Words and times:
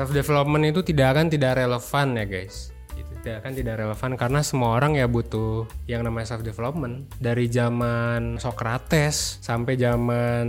Self 0.00 0.16
development 0.16 0.64
itu 0.64 0.80
tidak 0.80 1.12
akan 1.12 1.28
tidak 1.28 1.60
relevan 1.60 2.16
ya 2.16 2.24
guys 2.24 2.72
tidak 3.20 3.44
akan 3.44 3.52
tidak 3.52 3.74
relevan. 3.80 4.10
Karena 4.16 4.40
semua 4.40 4.76
orang 4.76 4.96
ya 4.96 5.06
butuh 5.06 5.68
yang 5.86 6.02
namanya 6.02 6.34
self 6.34 6.42
development 6.42 7.08
dari 7.20 7.46
zaman 7.52 8.40
Socrates 8.40 9.38
sampai 9.44 9.76
zaman 9.76 10.44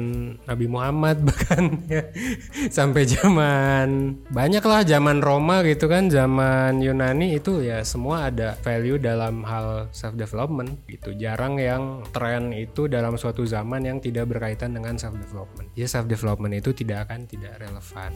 Nabi 0.47 0.65
Muhammad 0.71 1.21
bahkan 1.27 1.85
ya. 1.91 2.07
Sampai 2.71 3.05
zaman 3.05 4.19
banyak 4.31 4.63
lah 4.63 4.81
zaman 4.87 5.19
Roma 5.19 5.61
gitu 5.67 5.91
kan 5.91 6.07
zaman 6.07 6.79
Yunani 6.79 7.35
itu 7.35 7.61
ya 7.61 7.83
semua 7.83 8.31
ada 8.31 8.55
value 8.63 8.97
dalam 8.97 9.43
hal 9.43 9.91
self 9.91 10.15
development 10.15 10.81
gitu. 10.87 11.13
Jarang 11.15 11.59
yang 11.59 12.07
tren 12.09 12.55
itu 12.55 12.87
dalam 12.87 13.19
suatu 13.19 13.43
zaman 13.43 13.83
yang 13.85 13.99
tidak 13.99 14.31
berkaitan 14.31 14.73
dengan 14.73 14.95
self 14.95 15.19
development 15.19 15.67
ya 15.75 15.87
self 15.87 16.07
development 16.07 16.53
itu 16.57 16.71
tidak 16.75 17.09
akan 17.09 17.25
tidak 17.27 17.57
relevan 17.59 18.11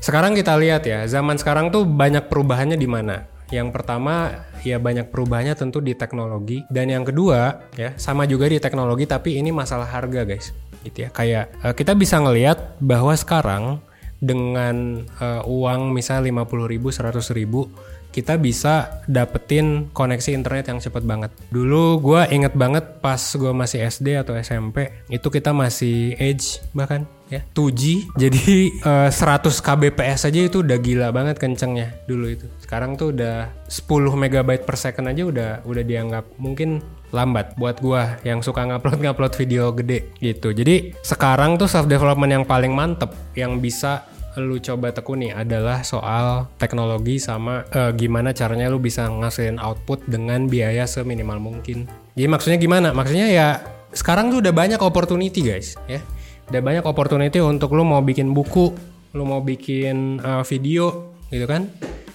Sekarang 0.00 0.32
kita 0.32 0.56
lihat 0.56 0.88
ya, 0.88 1.04
zaman 1.04 1.36
sekarang 1.36 1.68
tuh 1.68 1.84
banyak 1.84 2.24
perubahannya 2.32 2.80
di 2.80 2.88
mana? 2.88 3.28
Yang 3.52 3.68
pertama 3.76 4.46
ya 4.64 4.80
banyak 4.80 5.12
perubahannya 5.12 5.52
tentu 5.52 5.84
di 5.84 5.92
teknologi 5.92 6.64
dan 6.72 6.88
yang 6.88 7.04
kedua 7.04 7.68
ya 7.74 7.92
sama 8.00 8.24
juga 8.24 8.46
di 8.48 8.62
teknologi 8.62 9.04
tapi 9.04 9.36
ini 9.36 9.52
masalah 9.52 9.84
harga 9.84 10.24
guys. 10.24 10.56
Gitu 10.80 11.04
ya. 11.04 11.08
Kayak 11.12 11.52
uh, 11.60 11.76
kita 11.76 11.92
bisa 11.92 12.16
ngelihat 12.16 12.80
bahwa 12.80 13.12
sekarang 13.12 13.84
dengan 14.24 15.04
uh, 15.20 15.44
uang 15.44 15.92
misalnya 15.92 16.32
50 16.32 16.72
ribu, 16.72 16.88
100 16.88 17.20
ribu 17.36 17.68
kita 18.10 18.36
bisa 18.36 19.02
dapetin 19.06 19.90
koneksi 19.94 20.34
internet 20.34 20.66
yang 20.70 20.82
cepet 20.82 21.02
banget. 21.06 21.30
Dulu 21.50 22.02
gue 22.02 22.20
inget 22.34 22.54
banget 22.58 22.98
pas 22.98 23.18
gue 23.18 23.52
masih 23.54 23.86
SD 23.86 24.18
atau 24.18 24.34
SMP, 24.34 24.90
itu 25.06 25.26
kita 25.30 25.54
masih 25.54 26.18
Edge 26.18 26.58
bahkan 26.74 27.06
ya 27.30 27.40
2G. 27.54 28.10
Jadi 28.18 28.74
uh, 28.82 29.08
100 29.08 29.46
kbps 29.46 30.26
aja 30.26 30.40
itu 30.42 30.66
udah 30.66 30.78
gila 30.82 31.08
banget 31.14 31.38
kencengnya 31.38 31.94
dulu 32.10 32.26
itu. 32.34 32.46
Sekarang 32.58 32.98
tuh 32.98 33.14
udah 33.14 33.48
10 33.70 33.86
megabyte 34.18 34.66
per 34.66 34.74
second 34.74 35.06
aja 35.06 35.22
udah 35.22 35.50
udah 35.62 35.84
dianggap 35.86 36.26
mungkin 36.36 36.82
lambat 37.10 37.58
buat 37.58 37.78
gua 37.82 38.18
yang 38.22 38.42
suka 38.42 38.66
ngupload 38.66 38.98
ngupload 39.02 39.34
video 39.38 39.70
gede 39.70 40.10
gitu. 40.18 40.50
Jadi 40.50 40.94
sekarang 41.00 41.58
tuh 41.58 41.70
self 41.70 41.86
development 41.86 42.42
yang 42.42 42.44
paling 42.46 42.74
mantep 42.74 43.14
yang 43.38 43.62
bisa 43.62 44.06
lu 44.38 44.62
coba 44.62 44.94
tekuni 44.94 45.34
adalah 45.34 45.82
soal 45.82 46.46
teknologi 46.54 47.18
sama 47.18 47.66
uh, 47.74 47.90
gimana 47.90 48.30
caranya 48.30 48.70
lu 48.70 48.78
bisa 48.78 49.10
ngasilin 49.10 49.58
output 49.58 50.06
dengan 50.06 50.46
biaya 50.46 50.86
seminimal 50.86 51.42
mungkin. 51.42 51.90
Jadi 52.14 52.28
maksudnya 52.30 52.58
gimana? 52.62 52.94
Maksudnya 52.94 53.26
ya 53.26 53.58
sekarang 53.90 54.30
tuh 54.30 54.38
udah 54.38 54.54
banyak 54.54 54.78
opportunity 54.78 55.42
guys 55.42 55.74
ya. 55.90 55.98
Udah 56.46 56.62
banyak 56.62 56.84
opportunity 56.86 57.42
untuk 57.42 57.74
lu 57.74 57.82
mau 57.82 58.02
bikin 58.02 58.30
buku, 58.30 58.70
lu 59.18 59.24
mau 59.26 59.42
bikin 59.42 60.22
uh, 60.22 60.46
video 60.46 61.14
gitu 61.34 61.46
kan. 61.50 61.66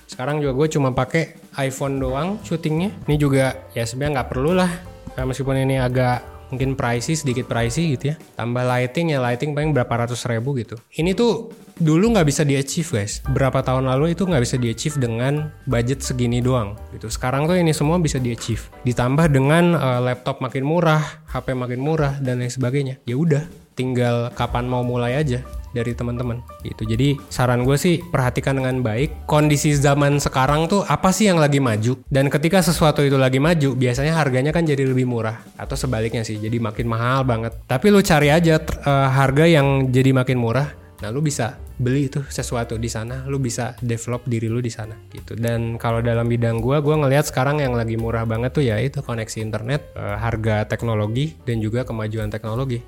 Sekarang 0.08 0.40
juga 0.40 0.56
gue 0.56 0.68
cuma 0.80 0.96
pakai 0.96 1.36
iPhone 1.60 2.00
doang 2.00 2.40
syutingnya. 2.48 2.96
Ini 3.12 3.16
juga 3.20 3.68
ya 3.76 3.84
sebenarnya 3.84 4.24
nggak 4.24 4.30
perlu 4.32 4.52
lah. 4.56 4.72
Nah, 5.16 5.24
meskipun 5.24 5.56
ini 5.56 5.80
agak 5.80 6.35
mungkin 6.50 6.78
pricey 6.78 7.16
sedikit 7.18 7.50
pricey 7.50 7.96
gitu 7.98 8.14
ya. 8.14 8.16
Tambah 8.38 8.64
lighting 8.64 9.16
ya 9.16 9.20
lighting 9.22 9.56
paling 9.56 9.72
berapa 9.72 10.06
ratus 10.06 10.26
ribu 10.30 10.56
gitu. 10.60 10.76
Ini 10.96 11.16
tuh 11.18 11.52
dulu 11.76 12.16
nggak 12.16 12.28
bisa 12.28 12.42
di 12.48 12.56
achieve 12.56 12.88
guys. 13.02 13.20
Berapa 13.26 13.62
tahun 13.66 13.88
lalu 13.90 14.16
itu 14.16 14.24
nggak 14.24 14.44
bisa 14.44 14.56
di 14.60 14.68
achieve 14.72 14.96
dengan 15.00 15.50
budget 15.66 16.06
segini 16.06 16.40
doang 16.40 16.80
gitu. 16.96 17.10
Sekarang 17.10 17.50
tuh 17.50 17.58
ini 17.58 17.74
semua 17.76 17.98
bisa 17.98 18.22
di 18.22 18.32
achieve 18.32 18.68
ditambah 18.88 19.28
dengan 19.32 19.76
uh, 19.76 20.00
laptop 20.04 20.40
makin 20.40 20.64
murah 20.64 21.02
HP 21.32 21.52
makin 21.58 21.80
murah 21.82 22.18
dan 22.22 22.40
lain 22.40 22.52
sebagainya. 22.52 22.96
Ya 23.04 23.18
udah 23.18 23.44
tinggal 23.76 24.32
kapan 24.34 24.72
mau 24.72 24.88
mulai 24.88 25.20
aja 25.20 25.44
dari 25.76 25.92
teman-teman 25.92 26.40
gitu. 26.64 26.88
Jadi 26.88 27.20
saran 27.28 27.68
gue 27.68 27.76
sih 27.76 28.00
perhatikan 28.00 28.56
dengan 28.56 28.80
baik 28.80 29.28
kondisi 29.28 29.76
zaman 29.76 30.24
sekarang 30.24 30.72
tuh 30.72 30.88
apa 30.88 31.12
sih 31.12 31.28
yang 31.28 31.38
lagi 31.38 31.60
maju 31.60 32.00
dan 32.08 32.32
ketika 32.32 32.64
sesuatu 32.64 33.04
itu 33.04 33.20
lagi 33.20 33.44
maju 33.44 33.76
biasanya 33.76 34.16
harganya 34.16 34.56
kan 34.56 34.64
jadi 34.64 34.88
lebih 34.88 35.04
murah 35.04 35.44
atau 35.60 35.76
sebaliknya 35.76 36.24
sih 36.24 36.40
jadi 36.40 36.56
makin 36.64 36.88
mahal 36.88 37.28
banget. 37.28 37.52
Tapi 37.68 37.92
lu 37.92 38.00
cari 38.00 38.32
aja 38.32 38.56
uh, 38.88 39.12
harga 39.12 39.44
yang 39.44 39.92
jadi 39.92 40.16
makin 40.16 40.40
murah. 40.40 40.72
Nah 41.04 41.12
lu 41.12 41.20
bisa 41.20 41.60
beli 41.76 42.08
itu 42.08 42.24
sesuatu 42.32 42.80
di 42.80 42.88
sana, 42.88 43.28
lu 43.28 43.36
bisa 43.36 43.76
develop 43.84 44.24
diri 44.24 44.48
lu 44.48 44.64
di 44.64 44.72
sana 44.72 44.96
gitu. 45.12 45.36
Dan 45.36 45.76
kalau 45.76 46.00
dalam 46.00 46.24
bidang 46.24 46.64
gua, 46.64 46.80
gua 46.80 46.96
ngelihat 47.04 47.28
sekarang 47.28 47.60
yang 47.60 47.76
lagi 47.76 48.00
murah 48.00 48.24
banget 48.24 48.56
tuh 48.56 48.64
ya 48.64 48.80
itu 48.80 49.04
koneksi 49.04 49.44
internet, 49.44 49.92
uh, 50.00 50.16
harga 50.16 50.64
teknologi 50.64 51.36
dan 51.44 51.60
juga 51.60 51.84
kemajuan 51.84 52.32
teknologi 52.32 52.80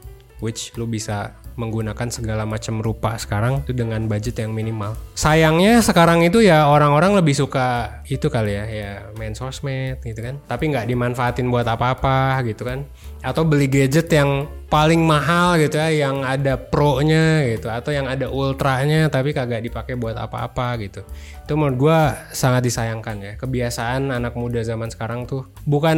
which 0.41 0.73
lu 0.77 0.85
bisa 0.85 1.33
menggunakan 1.57 2.07
segala 2.13 2.45
macam 2.45 2.79
rupa 2.79 3.17
sekarang 3.17 3.65
itu 3.65 3.73
dengan 3.73 4.05
budget 4.05 4.39
yang 4.39 4.53
minimal. 4.53 4.93
Sayangnya 5.17 5.81
sekarang 5.81 6.21
itu 6.21 6.45
ya 6.45 6.69
orang-orang 6.69 7.17
lebih 7.17 7.33
suka 7.33 7.99
itu 8.05 8.29
kali 8.29 8.53
ya, 8.53 8.65
ya 8.69 8.91
main 9.17 9.33
sosmed 9.33 9.99
gitu 10.05 10.21
kan. 10.21 10.37
Tapi 10.45 10.69
nggak 10.69 10.85
dimanfaatin 10.85 11.49
buat 11.49 11.65
apa-apa 11.65 12.45
gitu 12.45 12.63
kan. 12.63 12.85
Atau 13.25 13.43
beli 13.43 13.65
gadget 13.65 14.07
yang 14.13 14.45
paling 14.69 15.01
mahal 15.01 15.57
gitu 15.57 15.81
ya, 15.81 15.89
yang 15.89 16.21
ada 16.21 16.59
pro-nya 16.59 17.41
gitu 17.49 17.71
atau 17.71 17.89
yang 17.89 18.05
ada 18.05 18.27
ultranya 18.29 19.07
tapi 19.09 19.31
kagak 19.33 19.65
dipakai 19.65 19.97
buat 19.97 20.13
apa-apa 20.13 20.77
gitu. 20.85 21.01
Itu 21.47 21.57
menurut 21.57 21.77
gue 21.79 21.99
sangat 22.35 22.61
disayangkan 22.61 23.17
ya. 23.23 23.33
Kebiasaan 23.41 24.13
anak 24.13 24.37
muda 24.37 24.61
zaman 24.61 24.93
sekarang 24.93 25.25
tuh 25.25 25.49
bukan 25.65 25.97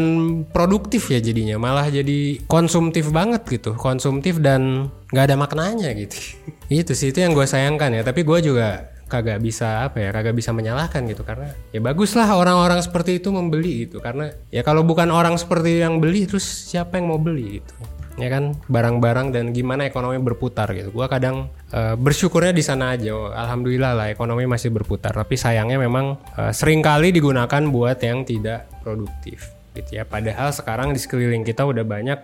produktif 0.56 1.12
ya 1.12 1.20
jadinya, 1.20 1.60
malah 1.60 1.92
jadi 1.92 2.40
konsumtif 2.48 3.12
banget 3.12 3.44
gitu. 3.50 3.76
Konsumtif 3.76 4.40
dan 4.40 4.94
nggak 5.10 5.26
ada 5.30 5.36
maknanya 5.36 5.90
gitu. 5.98 6.18
Itu 6.70 6.94
sih 6.94 7.10
itu 7.10 7.26
yang 7.26 7.34
gue 7.34 7.50
sayangkan 7.50 7.90
ya. 7.98 8.02
Tapi 8.06 8.22
gue 8.22 8.40
juga 8.46 8.94
kagak 9.10 9.42
bisa 9.42 9.90
apa 9.90 9.98
ya 10.06 10.10
kagak 10.14 10.38
bisa 10.38 10.54
menyalahkan 10.54 11.02
gitu. 11.10 11.26
Karena 11.26 11.50
ya 11.74 11.82
baguslah 11.82 12.30
orang-orang 12.30 12.78
seperti 12.86 13.18
itu 13.18 13.34
membeli 13.34 13.90
gitu. 13.90 13.98
Karena 13.98 14.30
ya 14.54 14.62
kalau 14.62 14.86
bukan 14.86 15.10
orang 15.10 15.34
seperti 15.42 15.82
yang 15.82 15.98
beli 15.98 16.30
terus 16.30 16.46
siapa 16.46 17.02
yang 17.02 17.10
mau 17.10 17.18
beli 17.18 17.58
gitu? 17.58 17.74
Ya 18.22 18.30
kan? 18.30 18.54
Barang-barang 18.70 19.34
dan 19.34 19.50
gimana 19.50 19.90
ekonomi 19.90 20.22
berputar 20.22 20.70
gitu. 20.78 20.94
Gue 20.94 21.10
kadang 21.10 21.50
uh, 21.74 21.98
bersyukurnya 21.98 22.54
di 22.54 22.62
sana 22.62 22.94
aja. 22.94 23.10
Oh, 23.18 23.34
alhamdulillah 23.34 23.98
lah 23.98 24.08
ekonomi 24.14 24.46
masih 24.46 24.70
berputar. 24.70 25.18
Tapi 25.18 25.34
sayangnya 25.40 25.82
memang 25.82 26.22
uh, 26.38 26.54
sering 26.54 26.86
kali 26.86 27.10
digunakan 27.10 27.66
buat 27.66 27.98
yang 28.06 28.22
tidak 28.30 28.70
produktif 28.86 29.58
gitu 29.74 30.02
ya. 30.02 30.04
Padahal 30.06 30.52
sekarang 30.52 30.92
di 30.92 31.00
sekeliling 31.00 31.48
kita 31.48 31.64
udah 31.64 31.86
banyak 31.88 32.20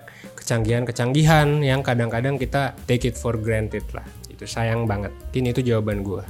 kecanggihan-kecanggihan 0.45 1.65
yang 1.65 1.81
kadang-kadang 1.81 2.37
kita 2.37 2.77
take 2.85 3.09
it 3.09 3.17
for 3.17 3.33
granted 3.33 3.81
lah. 3.97 4.05
Itu 4.29 4.45
sayang 4.45 4.85
banget. 4.85 5.09
Ini 5.33 5.57
itu 5.57 5.65
jawaban 5.65 6.05
gue. 6.05 6.21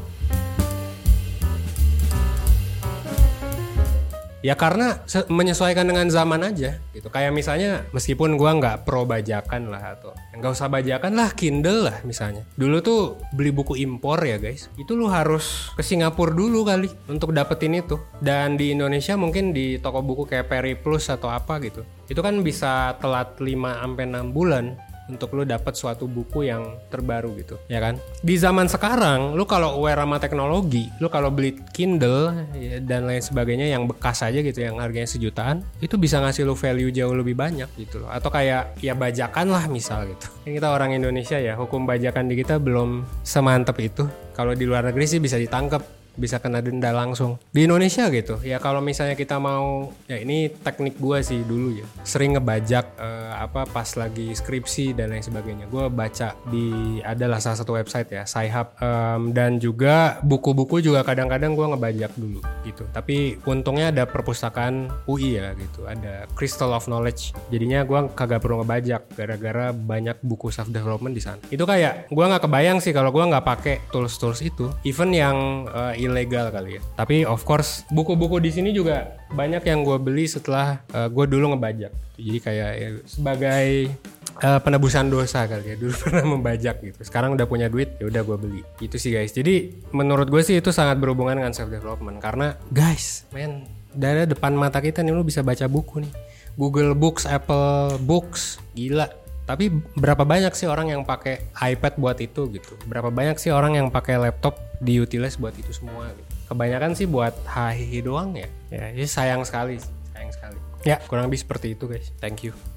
Ya 4.45 4.53
karena 4.53 5.01
menyesuaikan 5.25 5.89
dengan 5.89 6.05
zaman 6.13 6.45
aja 6.45 6.77
gitu. 6.93 7.09
Kayak 7.09 7.33
misalnya 7.33 7.89
meskipun 7.89 8.37
gua 8.37 8.53
nggak 8.61 8.85
pro 8.85 9.09
bajakan 9.09 9.73
lah 9.73 9.97
atau 9.97 10.13
nggak 10.37 10.51
usah 10.53 10.69
bajakan 10.69 11.17
lah 11.17 11.33
Kindle 11.33 11.89
lah 11.89 11.97
misalnya. 12.05 12.45
Dulu 12.53 12.77
tuh 12.85 13.17
beli 13.33 13.49
buku 13.49 13.73
impor 13.81 14.21
ya 14.21 14.37
guys. 14.37 14.69
Itu 14.77 14.93
lu 14.93 15.09
harus 15.09 15.73
ke 15.73 15.81
Singapura 15.81 16.29
dulu 16.29 16.61
kali 16.61 16.93
untuk 17.09 17.33
dapetin 17.33 17.73
itu. 17.81 17.97
Dan 18.21 18.53
di 18.53 18.69
Indonesia 18.69 19.17
mungkin 19.17 19.49
di 19.49 19.81
toko 19.81 20.05
buku 20.05 20.29
kayak 20.29 20.45
Peri 20.45 20.77
Plus 20.77 21.09
atau 21.09 21.33
apa 21.33 21.57
gitu 21.65 21.81
itu 22.05 22.21
kan 22.21 22.37
bisa 22.45 22.93
telat 23.01 23.41
5 23.41 23.49
sampai 23.81 24.05
6 24.05 24.29
bulan 24.35 24.77
untuk 25.05 25.37
lu 25.37 25.43
dapat 25.45 25.77
suatu 25.77 26.09
buku 26.09 26.49
yang 26.49 26.81
terbaru 26.89 27.35
gitu 27.37 27.55
ya 27.69 27.77
kan? 27.81 28.01
Di 28.21 28.35
zaman 28.37 28.65
sekarang 28.65 29.37
lu 29.37 29.45
kalau 29.45 29.77
aware 29.77 30.01
sama 30.01 30.17
teknologi 30.17 30.89
lu 30.97 31.07
kalau 31.09 31.29
beli 31.29 31.57
Kindle 31.73 32.33
ya, 32.57 32.81
dan 32.81 33.05
lain 33.05 33.21
sebagainya 33.21 33.69
yang 33.69 33.85
bekas 33.85 34.25
aja 34.25 34.39
gitu 34.41 34.61
yang 34.63 34.81
harganya 34.81 35.09
sejutaan 35.09 35.61
itu 35.81 35.95
bisa 35.95 36.17
ngasih 36.21 36.47
lu 36.47 36.57
value 36.57 36.89
jauh 36.89 37.13
lebih 37.13 37.37
banyak 37.37 37.69
gitu 37.77 38.01
loh. 38.01 38.09
Atau 38.09 38.33
kayak 38.33 38.79
ya 38.81 38.93
bajakan 38.97 39.51
lah 39.51 39.65
misal 39.69 40.09
gitu. 40.09 40.27
Kita 40.45 40.71
orang 40.71 40.95
Indonesia 40.95 41.37
ya 41.37 41.57
hukum 41.57 41.85
bajakan 41.85 42.29
di 42.31 42.35
kita 42.39 42.57
belum 42.61 43.05
semantep 43.25 43.77
itu. 43.81 44.03
Kalau 44.35 44.51
di 44.51 44.67
luar 44.67 44.87
negeri 44.89 45.05
sih 45.07 45.23
bisa 45.23 45.39
ditangkap 45.39 46.04
bisa 46.15 46.39
kena 46.39 46.63
denda 46.63 46.91
langsung. 46.95 47.37
Di 47.51 47.67
Indonesia 47.67 48.07
gitu. 48.11 48.39
Ya 48.41 48.59
kalau 48.61 48.79
misalnya 48.79 49.15
kita 49.15 49.39
mau 49.39 49.91
ya 50.07 50.19
ini 50.19 50.51
teknik 50.51 50.99
gue 50.99 51.19
sih 51.25 51.43
dulu 51.43 51.83
ya. 51.83 51.87
Sering 52.07 52.39
ngebajak 52.39 52.85
eh, 52.99 53.33
apa 53.35 53.67
pas 53.67 53.87
lagi 53.99 54.31
skripsi 54.31 54.95
dan 54.95 55.11
lain 55.11 55.23
sebagainya. 55.23 55.65
Gue 55.67 55.87
baca 55.89 56.35
di 56.47 56.99
adalah 57.03 57.43
salah 57.43 57.59
satu 57.59 57.75
website 57.75 58.11
ya 58.11 58.23
Sci-Hub 58.23 58.75
Em, 58.85 59.31
dan 59.31 59.57
juga 59.57 60.19
buku-buku 60.21 60.83
juga 60.83 61.01
kadang-kadang 61.01 61.55
gue 61.55 61.65
ngebajak 61.73 62.11
dulu 62.19 62.43
gitu. 62.67 62.83
Tapi 62.91 63.39
untungnya 63.47 63.89
ada 63.89 64.03
perpustakaan 64.03 64.91
UI 65.07 65.39
ya 65.39 65.55
gitu. 65.55 65.87
Ada 65.87 66.27
Crystal 66.35 66.69
of 66.75 66.85
Knowledge. 66.85 67.31
Jadinya 67.49 67.87
gue 67.87 67.99
kagak 68.13 68.43
perlu 68.43 68.61
ngebajak 68.61 69.15
gara-gara 69.15 69.71
banyak 69.71 70.19
buku 70.21 70.51
self 70.51 70.69
development 70.69 71.15
di 71.15 71.23
sana. 71.23 71.39
Itu 71.47 71.63
kayak 71.63 72.11
gue 72.11 72.25
nggak 72.25 72.43
kebayang 72.45 72.77
sih 72.83 72.91
kalau 72.91 73.09
gue 73.15 73.23
nggak 73.23 73.45
pakai 73.45 73.75
tools-tools 73.89 74.43
itu. 74.43 74.69
Even 74.83 75.09
yang 75.15 75.65
eh, 75.71 76.03
ilegal 76.05 76.53
kali 76.53 76.77
ya. 76.77 76.81
Tapi 76.95 77.25
of 77.25 77.41
course 77.43 77.83
buku-buku 77.89 78.37
di 78.39 78.53
sini 78.53 78.69
juga 78.71 79.17
banyak 79.33 79.65
yang 79.65 79.81
gue 79.81 79.97
beli 79.97 80.29
setelah 80.29 80.81
gue 80.89 81.25
dulu 81.25 81.57
ngebajak. 81.57 82.05
Jadi 82.15 82.39
kayak 82.39 82.71
ya, 82.79 82.89
sebagai 83.03 83.91
eh, 84.39 84.59
penebusan 84.63 85.11
dosa 85.11 85.43
kali 85.47 85.75
ya. 85.75 85.75
Dulu 85.81 85.93
pernah 85.99 86.25
membajak 86.37 86.75
gitu. 86.79 86.99
Sekarang 87.03 87.35
udah 87.35 87.43
punya 87.47 87.67
duit 87.67 87.99
ya 87.99 88.07
udah 88.07 88.21
gue 88.23 88.37
beli. 88.39 88.61
Itu 88.79 88.95
sih 88.95 89.11
guys. 89.11 89.35
Jadi 89.35 89.83
menurut 89.91 90.31
gue 90.31 90.41
sih 90.43 90.59
itu 90.59 90.71
sangat 90.71 90.95
berhubungan 90.99 91.35
dengan 91.35 91.51
self 91.51 91.67
development 91.67 92.23
karena 92.23 92.55
guys 92.71 93.27
men 93.35 93.67
dari 93.95 94.27
depan 94.27 94.51
mata 94.55 94.83
kita 94.83 95.03
nih 95.03 95.11
lu 95.15 95.27
bisa 95.27 95.43
baca 95.43 95.67
buku 95.67 96.03
nih. 96.07 96.13
Google 96.55 96.95
Books 96.95 97.27
Apple 97.27 97.99
Books 97.99 98.63
gila 98.71 99.11
tapi 99.45 99.69
berapa 99.93 100.25
banyak 100.25 100.53
sih 100.57 100.65
orang 100.65 100.89
yang 100.91 101.01
pakai 101.05 101.53
iPad 101.53 102.01
buat 102.01 102.17
itu 102.17 102.49
gitu? 102.49 102.73
Berapa 102.89 103.13
banyak 103.13 103.37
sih 103.37 103.53
orang 103.53 103.77
yang 103.77 103.87
pakai 103.93 104.17
laptop 104.17 104.57
diutilize 104.81 105.37
buat 105.37 105.55
itu 105.55 105.71
semua 105.71 106.11
gitu. 106.11 106.29
kebanyakan 106.45 106.93
sih 106.93 107.09
buat 107.09 107.33
hahihi 107.45 108.05
doang 108.05 108.37
ya. 108.37 108.49
Ya. 108.69 108.93
Ini 108.93 109.05
sayang 109.09 109.41
sekali 109.45 109.81
sayang 110.13 110.31
sekali. 110.33 110.57
Ya. 110.85 111.01
Kurang 111.05 111.29
lebih 111.29 111.41
seperti 111.41 111.73
itu 111.73 111.89
guys. 111.89 112.13
Thank 112.21 112.45
you 112.45 112.74